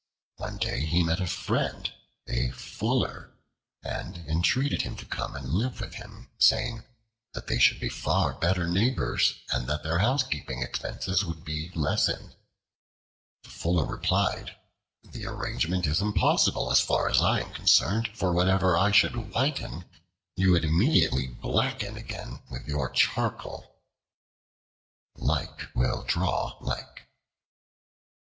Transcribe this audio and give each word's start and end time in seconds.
One 0.37 0.57
day 0.57 0.83
he 0.83 1.03
met 1.03 1.19
a 1.21 1.27
friend, 1.27 1.93
a 2.27 2.49
Fuller, 2.49 3.35
and 3.83 4.17
entreated 4.27 4.81
him 4.81 4.95
to 4.95 5.05
come 5.05 5.35
and 5.35 5.49
live 5.53 5.79
with 5.79 5.93
him, 5.93 6.27
saying 6.39 6.81
that 7.35 7.45
they 7.45 7.59
should 7.59 7.79
be 7.79 7.87
far 7.87 8.33
better 8.33 8.67
neighbors 8.67 9.35
and 9.51 9.67
that 9.67 9.83
their 9.83 9.99
housekeeping 9.99 10.63
expenses 10.63 11.23
would 11.23 11.45
be 11.45 11.69
lessened. 11.75 12.33
The 13.43 13.51
Fuller 13.51 13.85
replied, 13.85 14.55
"The 15.03 15.27
arrangement 15.27 15.85
is 15.85 16.01
impossible 16.01 16.71
as 16.71 16.79
far 16.79 17.07
as 17.07 17.21
I 17.21 17.41
am 17.41 17.53
concerned, 17.53 18.09
for 18.15 18.33
whatever 18.33 18.75
I 18.75 18.89
should 18.89 19.15
whiten, 19.35 19.85
you 20.35 20.53
would 20.53 20.65
immediately 20.65 21.27
blacken 21.27 21.95
again 21.95 22.41
with 22.49 22.67
your 22.67 22.89
charcoal." 22.89 23.75
Like 25.13 25.69
will 25.75 26.03
draw 26.07 26.57
like. 26.59 27.07